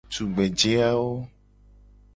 [0.13, 1.11] Tugbeje awo.